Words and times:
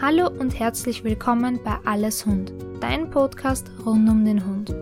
Hallo 0.00 0.28
und 0.28 0.56
herzlich 0.56 1.02
willkommen 1.02 1.58
bei 1.64 1.76
Alles 1.84 2.24
Hund, 2.24 2.52
dein 2.80 3.10
Podcast 3.10 3.68
rund 3.84 4.08
um 4.08 4.24
den 4.24 4.46
Hund. 4.46 4.72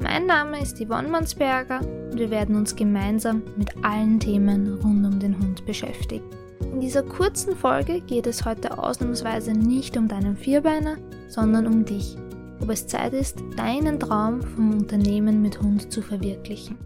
Mein 0.00 0.26
Name 0.26 0.62
ist 0.62 0.78
Yvonne 0.78 1.08
Mansberger 1.08 1.80
und 1.80 2.20
wir 2.20 2.30
werden 2.30 2.54
uns 2.54 2.76
gemeinsam 2.76 3.42
mit 3.56 3.84
allen 3.84 4.20
Themen 4.20 4.74
rund 4.74 5.04
um 5.04 5.18
den 5.18 5.36
Hund 5.36 5.66
beschäftigen. 5.66 6.24
In 6.60 6.80
dieser 6.80 7.02
kurzen 7.02 7.56
Folge 7.56 8.00
geht 8.00 8.28
es 8.28 8.44
heute 8.44 8.78
ausnahmsweise 8.78 9.54
nicht 9.54 9.96
um 9.96 10.06
deinen 10.06 10.36
Vierbeiner, 10.36 10.98
sondern 11.26 11.66
um 11.66 11.84
dich, 11.84 12.16
ob 12.60 12.70
es 12.70 12.86
Zeit 12.86 13.12
ist, 13.12 13.42
deinen 13.56 13.98
Traum 13.98 14.40
vom 14.40 14.70
Unternehmen 14.70 15.42
mit 15.42 15.60
Hund 15.60 15.92
zu 15.92 16.00
verwirklichen. 16.00 16.78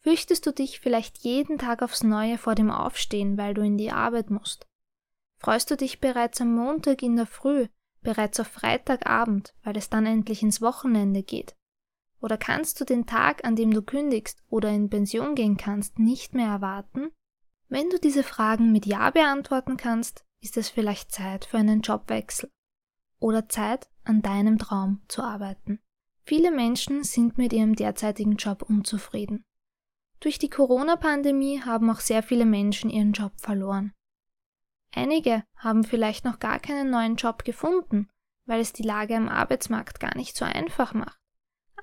Fürchtest 0.00 0.46
du 0.46 0.50
dich 0.50 0.80
vielleicht 0.80 1.18
jeden 1.18 1.58
Tag 1.58 1.82
aufs 1.82 2.02
Neue 2.02 2.38
vor 2.38 2.54
dem 2.54 2.70
Aufstehen, 2.70 3.36
weil 3.36 3.52
du 3.52 3.60
in 3.60 3.76
die 3.76 3.92
Arbeit 3.92 4.30
musst? 4.30 4.66
Freust 5.42 5.70
du 5.72 5.76
dich 5.76 6.00
bereits 6.00 6.40
am 6.40 6.54
Montag 6.54 7.02
in 7.02 7.16
der 7.16 7.26
Früh, 7.26 7.66
bereits 8.02 8.38
auf 8.38 8.46
Freitagabend, 8.46 9.54
weil 9.64 9.76
es 9.76 9.90
dann 9.90 10.06
endlich 10.06 10.42
ins 10.42 10.62
Wochenende 10.62 11.24
geht? 11.24 11.56
Oder 12.20 12.38
kannst 12.38 12.80
du 12.80 12.84
den 12.84 13.06
Tag, 13.06 13.44
an 13.44 13.56
dem 13.56 13.72
du 13.72 13.82
kündigst 13.82 14.40
oder 14.48 14.68
in 14.68 14.88
Pension 14.88 15.34
gehen 15.34 15.56
kannst, 15.56 15.98
nicht 15.98 16.34
mehr 16.34 16.46
erwarten? 16.46 17.10
Wenn 17.68 17.90
du 17.90 17.98
diese 17.98 18.22
Fragen 18.22 18.70
mit 18.70 18.86
Ja 18.86 19.10
beantworten 19.10 19.76
kannst, 19.76 20.24
ist 20.40 20.56
es 20.56 20.68
vielleicht 20.68 21.10
Zeit 21.10 21.44
für 21.44 21.58
einen 21.58 21.80
Jobwechsel 21.80 22.48
oder 23.18 23.48
Zeit, 23.48 23.88
an 24.04 24.22
deinem 24.22 24.58
Traum 24.58 25.00
zu 25.08 25.22
arbeiten. 25.22 25.80
Viele 26.24 26.52
Menschen 26.52 27.02
sind 27.02 27.38
mit 27.38 27.52
ihrem 27.52 27.74
derzeitigen 27.74 28.36
Job 28.36 28.62
unzufrieden. 28.62 29.44
Durch 30.20 30.38
die 30.38 30.50
Corona-Pandemie 30.50 31.62
haben 31.62 31.90
auch 31.90 32.00
sehr 32.00 32.22
viele 32.22 32.44
Menschen 32.44 32.90
ihren 32.90 33.12
Job 33.12 33.32
verloren. 33.36 33.92
Einige 34.94 35.44
haben 35.56 35.84
vielleicht 35.84 36.24
noch 36.24 36.38
gar 36.38 36.58
keinen 36.58 36.90
neuen 36.90 37.16
Job 37.16 37.44
gefunden, 37.44 38.08
weil 38.44 38.60
es 38.60 38.72
die 38.72 38.82
Lage 38.82 39.16
am 39.16 39.28
Arbeitsmarkt 39.28 40.00
gar 40.00 40.16
nicht 40.16 40.36
so 40.36 40.44
einfach 40.44 40.94
macht. 40.94 41.18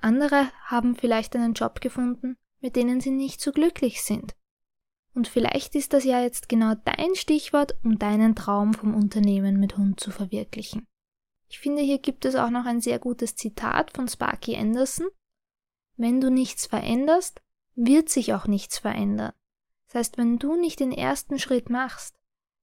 Andere 0.00 0.50
haben 0.64 0.94
vielleicht 0.94 1.34
einen 1.36 1.54
Job 1.54 1.80
gefunden, 1.80 2.36
mit 2.60 2.76
denen 2.76 3.00
sie 3.00 3.10
nicht 3.10 3.40
so 3.40 3.52
glücklich 3.52 4.02
sind. 4.02 4.34
Und 5.12 5.26
vielleicht 5.26 5.74
ist 5.74 5.92
das 5.92 6.04
ja 6.04 6.22
jetzt 6.22 6.48
genau 6.48 6.74
dein 6.84 7.14
Stichwort, 7.14 7.74
um 7.82 7.98
deinen 7.98 8.36
Traum 8.36 8.74
vom 8.74 8.94
Unternehmen 8.94 9.58
mit 9.58 9.76
Hund 9.76 9.98
zu 9.98 10.10
verwirklichen. 10.10 10.86
Ich 11.48 11.58
finde, 11.58 11.82
hier 11.82 11.98
gibt 11.98 12.24
es 12.24 12.36
auch 12.36 12.50
noch 12.50 12.64
ein 12.64 12.80
sehr 12.80 13.00
gutes 13.00 13.34
Zitat 13.34 13.90
von 13.90 14.06
Sparky 14.06 14.56
Anderson. 14.56 15.08
Wenn 15.96 16.20
du 16.20 16.30
nichts 16.30 16.66
veränderst, 16.66 17.42
wird 17.74 18.08
sich 18.08 18.32
auch 18.34 18.46
nichts 18.46 18.78
verändern. 18.78 19.32
Das 19.86 19.96
heißt, 19.96 20.18
wenn 20.18 20.38
du 20.38 20.54
nicht 20.54 20.78
den 20.78 20.92
ersten 20.92 21.40
Schritt 21.40 21.68
machst, 21.68 22.19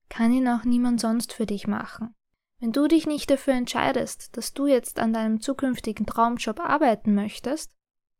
kann 0.09 0.31
ihn 0.31 0.47
auch 0.47 0.63
niemand 0.63 1.00
sonst 1.00 1.33
für 1.33 1.45
dich 1.45 1.67
machen. 1.67 2.16
Wenn 2.59 2.72
du 2.72 2.88
dich 2.88 3.05
nicht 3.05 3.30
dafür 3.30 3.53
entscheidest, 3.53 4.36
dass 4.36 4.53
du 4.53 4.66
jetzt 4.66 5.00
an 5.00 5.13
deinem 5.13 5.41
zukünftigen 5.41 6.05
Traumjob 6.05 6.59
arbeiten 6.59 7.13
möchtest, 7.13 7.72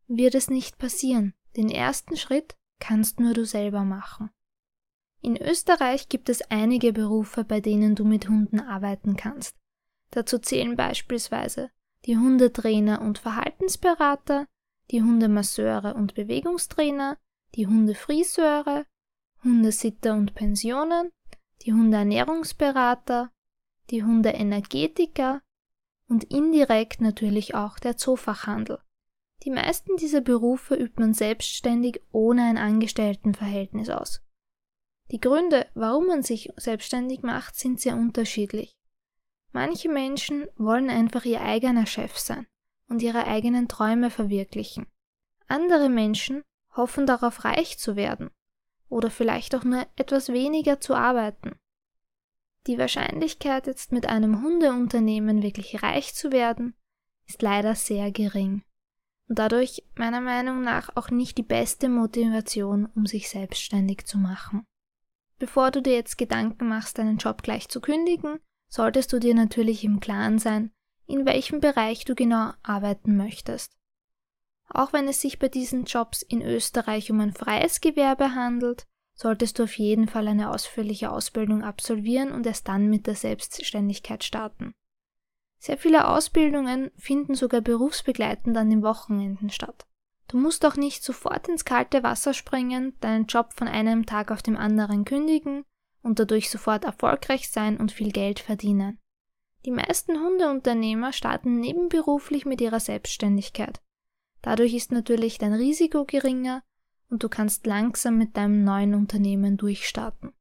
wird 0.08 0.36
es 0.36 0.50
nicht 0.50 0.78
passieren. 0.78 1.34
Den 1.56 1.70
ersten 1.70 2.18
Schritt 2.18 2.56
kannst 2.80 3.20
nur 3.20 3.34
du 3.34 3.46
selber 3.46 3.84
machen. 3.84 4.30
In 5.22 5.36
Österreich 5.36 6.10
gibt 6.10 6.30
es 6.30 6.42
einige 6.52 6.94
Berufe, 6.94 7.44
bei 7.44 7.60
denen 7.60 7.96
du 7.96 8.06
mit 8.06 8.30
Hunden 8.30 8.60
arbeiten 8.60 9.16
kannst. 9.18 9.58
Dazu 10.12 10.38
zählen 10.38 10.76
beispielsweise 10.76 11.72
die 12.06 12.16
Hundetrainer 12.16 13.02
und 13.02 13.18
Verhaltensberater, 13.18 14.48
die 14.92 15.02
Hundemasseure 15.02 15.96
und 15.96 16.14
Bewegungstrainer, 16.14 17.18
die 17.56 17.68
Hundefriseure, 17.68 18.86
Hundesitter 19.44 20.14
und 20.14 20.34
Pensionen, 20.36 21.12
die 21.64 21.74
Hundeernährungsberater, 21.74 23.32
die 23.90 24.04
Hundeenergetiker 24.04 25.42
und 26.08 26.24
indirekt 26.26 27.02
natürlich 27.02 27.56
auch 27.56 27.80
der 27.80 27.98
Zoofachhandel. 27.98 28.80
Die 29.44 29.52
meisten 29.52 29.98
dieser 29.98 30.22
Berufe 30.22 30.76
übt 30.76 31.00
man 31.00 31.14
selbstständig 31.14 32.02
ohne 32.12 32.44
ein 32.44 32.58
Angestelltenverhältnis 32.58 33.90
aus. 33.90 34.22
Die 35.12 35.20
Gründe, 35.20 35.68
warum 35.74 36.08
man 36.08 36.24
sich 36.24 36.52
selbstständig 36.58 37.22
macht, 37.22 37.56
sind 37.56 37.80
sehr 37.80 37.96
unterschiedlich. 37.96 38.76
Manche 39.52 39.90
Menschen 39.90 40.48
wollen 40.58 40.90
einfach 40.90 41.24
ihr 41.24 41.42
eigener 41.42 41.86
Chef 41.86 42.18
sein 42.18 42.48
und 42.90 43.02
ihre 43.02 43.26
eigenen 43.26 43.68
Träume 43.68 44.10
verwirklichen. 44.10 44.88
Andere 45.48 45.90
Menschen 45.90 46.44
hoffen 46.76 47.06
darauf 47.06 47.46
reich 47.46 47.78
zu 47.80 47.96
werden 47.96 48.32
oder 48.90 49.10
vielleicht 49.10 49.56
auch 49.56 49.64
nur 49.64 49.86
etwas 49.96 50.30
weniger 50.30 50.80
zu 50.80 50.96
arbeiten. 50.96 51.56
Die 52.68 52.78
Wahrscheinlichkeit, 52.78 53.68
jetzt 53.68 53.92
mit 53.92 54.08
einem 54.08 54.42
Hundeunternehmen 54.42 55.42
wirklich 55.42 55.84
reich 55.84 56.14
zu 56.14 56.32
werden, 56.32 56.74
ist 57.26 57.42
leider 57.42 57.76
sehr 57.76 58.12
gering 58.12 58.64
und 59.28 59.40
dadurch 59.40 59.84
meiner 59.96 60.22
Meinung 60.22 60.62
nach 60.62 60.90
auch 60.96 61.10
nicht 61.10 61.38
die 61.38 61.44
beste 61.44 61.90
Motivation, 61.90 62.88
um 62.96 63.06
sich 63.06 63.30
selbstständig 63.30 64.06
zu 64.06 64.18
machen. 64.18 64.66
Bevor 65.38 65.72
du 65.72 65.82
dir 65.82 65.94
jetzt 65.94 66.18
Gedanken 66.18 66.68
machst, 66.68 66.98
deinen 66.98 67.18
Job 67.18 67.44
gleich 67.44 67.70
zu 67.70 67.82
kündigen, 67.82 68.40
solltest 68.70 69.14
du 69.14 69.20
dir 69.20 69.36
natürlich 69.36 69.84
im 69.84 70.00
Klaren 70.00 70.40
sein, 70.40 70.72
in 71.06 71.26
welchem 71.26 71.60
Bereich 71.60 72.06
du 72.06 72.16
genau 72.16 72.52
arbeiten 72.64 73.16
möchtest. 73.18 73.77
Auch 74.70 74.94
wenn 74.94 75.08
es 75.08 75.22
sich 75.22 75.40
bei 75.40 75.48
diesen 75.48 75.86
Jobs 75.86 76.22
in 76.22 76.42
Österreich 76.42 77.10
um 77.12 77.20
ein 77.22 77.34
freies 77.34 77.82
Gewerbe 77.82 78.36
handelt, 78.36 78.86
solltest 79.14 79.58
du 79.58 79.64
auf 79.64 79.78
jeden 79.78 80.08
Fall 80.08 80.28
eine 80.28 80.52
ausführliche 80.52 81.12
Ausbildung 81.12 81.64
absolvieren 81.64 82.32
und 82.32 82.46
erst 82.46 82.68
dann 82.68 82.90
mit 82.90 83.08
der 83.08 83.16
Selbstständigkeit 83.16 84.24
starten. 84.24 84.74
Sehr 85.60 85.78
viele 85.78 86.08
Ausbildungen 86.08 86.92
finden 86.98 87.34
sogar 87.34 87.62
berufsbegleitend 87.62 88.56
an 88.58 88.70
den 88.70 88.84
Wochenenden 88.84 89.50
statt. 89.50 89.88
Du 90.28 90.38
musst 90.38 90.66
auch 90.66 90.76
nicht 90.76 91.04
sofort 91.04 91.48
ins 91.48 91.66
kalte 91.66 92.04
Wasser 92.04 92.34
springen, 92.34 92.96
deinen 93.00 93.26
Job 93.26 93.54
von 93.54 93.68
einem 93.68 94.06
Tag 94.06 94.30
auf 94.30 94.44
dem 94.44 94.58
anderen 94.58 95.06
kündigen 95.06 95.64
und 96.04 96.20
dadurch 96.20 96.50
sofort 96.50 96.84
erfolgreich 96.84 97.50
sein 97.50 97.78
und 97.78 97.92
viel 97.92 98.12
Geld 98.12 98.40
verdienen. 98.40 99.00
Die 99.66 99.72
meisten 99.72 100.20
Hundeunternehmer 100.20 101.12
starten 101.12 101.60
nebenberuflich 101.60 102.46
mit 102.46 102.62
ihrer 102.62 102.80
Selbstständigkeit. 102.80 103.82
Dadurch 104.48 104.76
ist 104.76 104.94
natürlich 104.94 105.40
dein 105.40 105.52
Risiko 105.52 106.06
geringer 106.06 106.64
und 107.10 107.22
du 107.22 107.28
kannst 107.28 107.68
langsam 107.68 108.18
mit 108.18 108.38
deinem 108.38 108.64
neuen 108.64 108.96
Unternehmen 108.96 109.58
durchstarten 109.58 110.32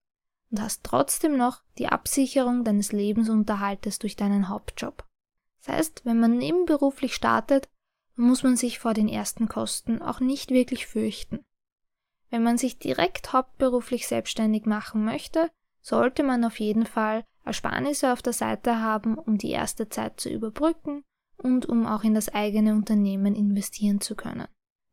und 0.49 0.61
hast 0.61 0.85
trotzdem 0.85 1.37
noch 1.37 1.65
die 1.77 1.89
Absicherung 1.89 2.63
deines 2.63 2.93
Lebensunterhaltes 2.93 3.99
durch 3.99 4.15
deinen 4.15 4.49
Hauptjob. 4.49 5.05
Das 5.59 5.75
heißt, 5.75 6.03
wenn 6.05 6.21
man 6.21 6.39
nebenberuflich 6.39 7.17
startet, 7.17 7.69
muss 8.15 8.45
man 8.45 8.55
sich 8.55 8.79
vor 8.79 8.95
den 8.95 9.09
ersten 9.09 9.49
Kosten 9.49 10.01
auch 10.01 10.21
nicht 10.21 10.53
wirklich 10.53 10.87
fürchten. 10.87 11.45
Wenn 12.31 12.45
man 12.45 12.59
sich 12.59 12.79
direkt 12.79 13.33
hauptberuflich 13.33 14.07
selbstständig 14.07 14.67
machen 14.67 15.05
möchte, 15.05 15.51
sollte 15.81 16.23
man 16.23 16.45
auf 16.45 16.61
jeden 16.61 16.87
Fall 16.87 17.25
Ersparnisse 17.45 18.13
auf 18.13 18.23
der 18.23 18.35
Seite 18.35 18.81
haben, 18.81 19.19
um 19.19 19.37
die 19.37 19.51
erste 19.51 19.89
Zeit 19.89 20.21
zu 20.21 20.29
überbrücken 20.29 21.03
und 21.47 21.67
um 21.67 21.87
auch 21.87 22.03
in 22.03 22.15
das 22.15 22.29
eigene 22.29 22.75
Unternehmen 22.75 23.35
investieren 23.35 24.01
zu 24.01 24.17
können. 24.17 24.49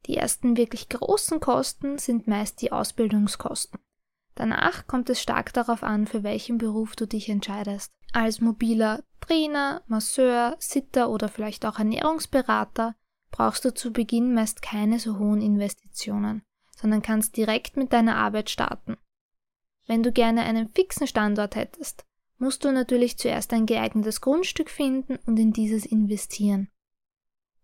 Die 0.05 0.17
ersten 0.17 0.55
wirklich 0.55 0.89
großen 0.89 1.39
Kosten 1.39 1.97
sind 1.97 2.27
meist 2.27 2.61
die 2.61 2.71
Ausbildungskosten. 2.71 3.79
Danach 4.35 4.87
kommt 4.87 5.09
es 5.09 5.21
stark 5.21 5.53
darauf 5.53 5.83
an, 5.83 6.07
für 6.07 6.23
welchen 6.23 6.57
Beruf 6.57 6.95
du 6.95 7.07
dich 7.07 7.29
entscheidest. 7.29 7.91
Als 8.13 8.41
mobiler 8.41 9.03
Trainer, 9.21 9.81
Masseur, 9.87 10.55
Sitter 10.59 11.09
oder 11.09 11.29
vielleicht 11.29 11.65
auch 11.65 11.79
Ernährungsberater 11.79 12.95
brauchst 13.31 13.65
du 13.65 13.73
zu 13.73 13.91
Beginn 13.91 14.33
meist 14.33 14.61
keine 14.61 14.99
so 14.99 15.17
hohen 15.17 15.41
Investitionen, 15.41 16.43
sondern 16.75 17.01
kannst 17.01 17.37
direkt 17.37 17.77
mit 17.77 17.93
deiner 17.93 18.17
Arbeit 18.17 18.49
starten. 18.49 18.97
Wenn 19.87 20.03
du 20.03 20.11
gerne 20.11 20.43
einen 20.43 20.69
fixen 20.69 21.07
Standort 21.07 21.55
hättest, 21.55 22.05
musst 22.37 22.65
du 22.65 22.71
natürlich 22.71 23.17
zuerst 23.17 23.53
ein 23.53 23.65
geeignetes 23.65 24.21
Grundstück 24.21 24.69
finden 24.69 25.17
und 25.25 25.39
in 25.39 25.53
dieses 25.53 25.85
investieren. 25.85 26.69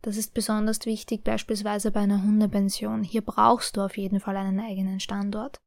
Das 0.01 0.15
ist 0.15 0.33
besonders 0.33 0.85
wichtig 0.85 1.23
beispielsweise 1.23 1.91
bei 1.91 2.01
einer 2.01 2.23
Hundepension. 2.23 3.03
Hier 3.03 3.21
brauchst 3.21 3.75
du 3.75 3.81
auf 3.81 3.97
jeden 3.97 4.19
Fall 4.19 4.37
einen 4.37 4.59
eigenen 4.59 4.99
Standort. 4.99 5.59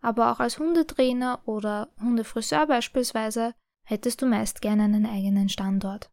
Aber 0.00 0.32
auch 0.32 0.40
als 0.40 0.58
Hundetrainer 0.58 1.40
oder 1.46 1.90
Hundefriseur 2.00 2.66
beispielsweise 2.66 3.54
hättest 3.84 4.22
du 4.22 4.26
meist 4.26 4.62
gerne 4.62 4.84
einen 4.84 5.06
eigenen 5.06 5.48
Standort. 5.48 6.10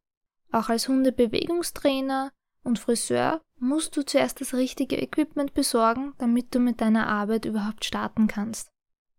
Auch 0.52 0.69
als 0.69 0.88
Hundebewegungstrainer 0.88 2.31
und 2.63 2.80
Friseur 2.80 3.42
musst 3.60 3.96
du 3.96 4.04
zuerst 4.04 4.42
das 4.42 4.54
richtige 4.54 5.02
Equipment 5.02 5.54
besorgen, 5.54 6.13
damit 6.18 6.54
du 6.54 6.60
mit 6.60 6.81
deiner 6.81 7.07
Arbeit 7.07 7.46
überhaupt 7.46 7.86
starten 7.86 8.28
kannst. 8.28 8.69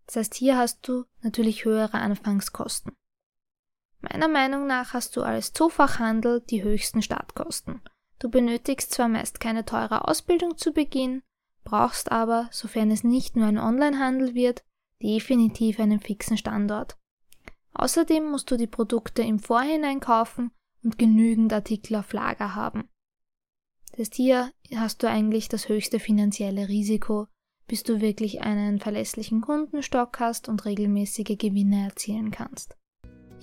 Das 0.06 0.16
heißt, 0.16 0.34
hier 0.34 0.58
hast 0.58 0.86
du 0.86 1.04
natürlich 1.22 1.64
höhere 1.64 1.98
Anfangskosten. 1.98 2.92
Meiner 4.10 4.28
Meinung 4.28 4.66
nach 4.66 4.92
hast 4.92 5.16
du 5.16 5.22
als 5.22 5.52
Zoofachhandel 5.52 6.42
die 6.42 6.62
höchsten 6.62 7.00
Startkosten. 7.00 7.80
Du 8.18 8.28
benötigst 8.28 8.92
zwar 8.92 9.08
meist 9.08 9.40
keine 9.40 9.64
teure 9.64 10.06
Ausbildung 10.08 10.58
zu 10.58 10.72
Beginn, 10.72 11.22
brauchst 11.64 12.12
aber, 12.12 12.48
sofern 12.50 12.90
es 12.90 13.02
nicht 13.02 13.34
nur 13.34 13.46
ein 13.46 13.58
Onlinehandel 13.58 14.34
wird, 14.34 14.62
definitiv 15.02 15.80
einen 15.80 16.00
fixen 16.00 16.36
Standort. 16.36 16.98
Außerdem 17.72 18.30
musst 18.30 18.50
du 18.50 18.56
die 18.56 18.66
Produkte 18.66 19.22
im 19.22 19.38
Vorhinein 19.38 20.00
kaufen 20.00 20.50
und 20.82 20.98
genügend 20.98 21.52
Artikel 21.52 21.96
auf 21.96 22.12
Lager 22.12 22.54
haben. 22.54 22.88
Das 23.96 24.10
hier 24.12 24.52
hast 24.76 25.02
du 25.02 25.08
eigentlich 25.08 25.48
das 25.48 25.68
höchste 25.68 25.98
finanzielle 25.98 26.68
Risiko, 26.68 27.26
bis 27.66 27.84
du 27.84 28.00
wirklich 28.00 28.42
einen 28.42 28.80
verlässlichen 28.80 29.40
Kundenstock 29.40 30.20
hast 30.20 30.48
und 30.48 30.64
regelmäßige 30.64 31.38
Gewinne 31.38 31.86
erzielen 31.86 32.30
kannst. 32.30 32.76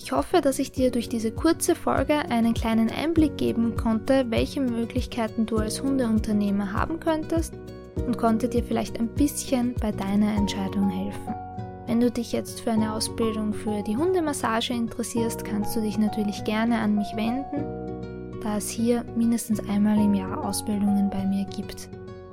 Ich 0.04 0.12
hoffe, 0.12 0.42
dass 0.42 0.58
ich 0.58 0.72
dir 0.72 0.90
durch 0.90 1.10
diese 1.10 1.32
kurze 1.32 1.76
Folge 1.76 2.16
einen 2.16 2.56
kleinen 2.56 2.90
Einblick 2.90 3.38
geben 3.38 3.78
konnte, 3.78 4.26
welche 4.30 4.60
Möglichkeiten 4.60 5.46
du 5.46 5.58
als 5.58 5.84
Hundeunternehmer 5.84 6.74
haben 6.74 7.00
könntest 7.00 7.54
und 7.96 8.18
konnte 8.18 8.50
dir 8.50 8.64
vielleicht 8.64 9.00
ein 9.00 9.10
bisschen 9.10 9.76
bei 9.80 9.92
deiner 9.92 10.36
Entscheidung 10.36 10.90
helfen. 10.90 11.36
Wenn 11.86 12.00
du 12.00 12.10
dich 12.10 12.32
jetzt 12.32 12.62
für 12.62 12.72
eine 12.72 12.94
Ausbildung 12.94 13.54
für 13.54 13.84
die 13.84 13.96
Hundemassage 13.96 14.74
interessierst, 14.74 15.46
kannst 15.46 15.76
du 15.76 15.82
dich 15.82 16.00
natürlich 16.00 16.44
gerne 16.46 16.80
an 16.80 16.96
mich 16.96 17.16
wenden, 17.16 18.42
da 18.42 18.58
es 18.58 18.70
hier 18.70 19.06
mindestens 19.16 19.60
einmal 19.70 19.98
im 19.98 20.16
Jahr 20.16 20.44
Ausbildungen 20.44 21.12
bei 21.12 21.24
mir 21.26 21.46
gibt. 21.46 21.90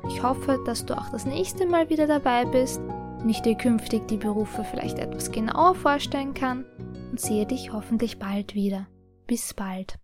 Ich 0.08 0.22
hoffe, 0.22 0.58
dass 0.64 0.86
du 0.86 0.96
auch 0.96 1.10
das 1.10 1.26
nächste 1.26 1.66
Mal 1.66 1.90
wieder 1.90 2.06
dabei 2.06 2.46
bist 2.46 2.80
und 3.22 3.28
ich 3.28 3.42
dir 3.42 3.56
künftig 3.56 4.08
die 4.08 4.16
Berufe 4.16 4.64
vielleicht 4.64 4.98
etwas 4.98 5.30
genauer 5.30 5.74
vorstellen 5.74 6.32
kann 6.32 6.64
und 7.18 7.24
sehe 7.24 7.46
dich 7.46 7.72
hoffentlich 7.72 8.20
bald 8.20 8.54
wieder. 8.54 8.86
Bis 9.26 9.52
bald. 9.52 9.98